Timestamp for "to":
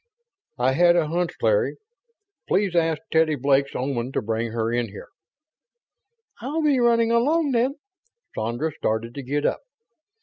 4.13-4.21, 9.13-9.21